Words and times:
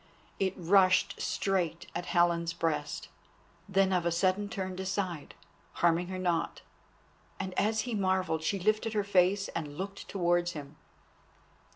It 0.39 0.55
rushed 0.57 1.21
straight 1.21 1.85
at 1.93 2.07
Helen's 2.07 2.53
breast, 2.53 3.07
then 3.69 3.93
of 3.93 4.03
a 4.03 4.11
sudden 4.11 4.49
turned 4.49 4.79
aside, 4.79 5.35
harming 5.73 6.07
her 6.07 6.17
not. 6.17 6.61
And 7.39 7.53
as 7.53 7.81
he 7.81 7.93
marvelled 7.93 8.41
she 8.41 8.57
lifted 8.57 8.93
her 8.93 9.03
face 9.03 9.47
and 9.49 9.77
looked 9.77 10.07
towards 10.07 10.53
him. 10.53 10.75